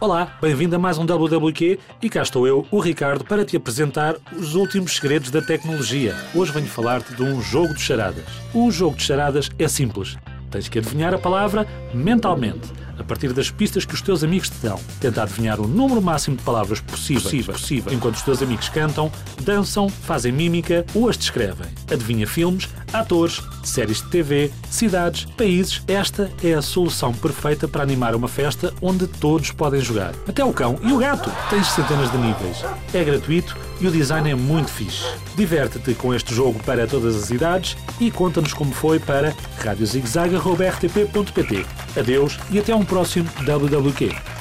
Olá, 0.00 0.38
bem-vindo 0.40 0.76
a 0.76 0.78
mais 0.78 0.96
um 0.96 1.04
WWQ 1.04 1.76
e 2.00 2.08
cá 2.08 2.22
estou 2.22 2.46
eu, 2.46 2.64
o 2.70 2.78
Ricardo, 2.78 3.24
para 3.24 3.44
te 3.44 3.56
apresentar 3.56 4.14
os 4.38 4.54
últimos 4.54 4.94
segredos 4.94 5.28
da 5.28 5.42
tecnologia. 5.42 6.14
Hoje 6.32 6.52
venho 6.52 6.68
falar-te 6.68 7.16
de 7.16 7.22
um 7.24 7.42
jogo 7.42 7.74
de 7.74 7.80
charadas. 7.80 8.24
O 8.54 8.70
jogo 8.70 8.94
de 8.94 9.02
charadas 9.02 9.50
é 9.58 9.66
simples. 9.66 10.16
Tens 10.50 10.68
que 10.68 10.78
adivinhar 10.78 11.14
a 11.14 11.18
palavra 11.18 11.66
mentalmente 11.94 12.68
a 12.98 13.04
partir 13.04 13.32
das 13.32 13.50
pistas 13.50 13.84
que 13.84 13.94
os 13.94 14.02
teus 14.02 14.24
amigos 14.24 14.50
te 14.50 14.56
dão. 14.60 14.78
Tenta 15.00 15.22
adivinhar 15.22 15.60
o 15.60 15.68
número 15.68 16.02
máximo 16.02 16.36
de 16.36 16.42
palavras 16.42 16.80
possíveis, 16.80 17.22
possível, 17.22 17.54
possível, 17.54 17.92
enquanto 17.92 18.16
os 18.16 18.22
teus 18.22 18.42
amigos 18.42 18.68
cantam, 18.68 19.10
dançam, 19.42 19.88
fazem 19.88 20.32
mímica 20.32 20.84
ou 20.94 21.08
as 21.08 21.16
descrevem. 21.16 21.68
Adivinha 21.90 22.26
filmes, 22.26 22.68
atores, 22.92 23.40
séries 23.62 24.02
de 24.02 24.08
TV, 24.08 24.50
cidades, 24.68 25.24
países. 25.36 25.82
Esta 25.86 26.30
é 26.42 26.54
a 26.54 26.62
solução 26.62 27.12
perfeita 27.12 27.68
para 27.68 27.82
animar 27.82 28.14
uma 28.14 28.28
festa 28.28 28.74
onde 28.82 29.06
todos 29.06 29.50
podem 29.50 29.80
jogar. 29.80 30.12
Até 30.26 30.44
o 30.44 30.52
cão 30.52 30.78
e 30.82 30.92
o 30.92 30.98
gato. 30.98 31.30
Tens 31.50 31.68
centenas 31.68 32.10
de 32.10 32.18
níveis. 32.18 32.64
É 32.92 33.04
gratuito 33.04 33.56
e 33.80 33.86
o 33.86 33.90
design 33.90 34.28
é 34.28 34.34
muito 34.34 34.70
fixe. 34.70 35.04
Diverte-te 35.36 35.94
com 35.94 36.12
este 36.12 36.34
jogo 36.34 36.60
para 36.64 36.86
todas 36.86 37.14
as 37.14 37.30
idades 37.30 37.76
e 38.00 38.10
conta-nos 38.10 38.52
como 38.52 38.72
foi 38.72 38.98
para 38.98 39.34
radiozigzag.rtp.pt. 40.38 41.66
Adeus 41.98 42.38
e 42.50 42.58
até 42.58 42.74
um 42.74 42.84
próximo 42.84 43.28
WWQ. 43.44 44.37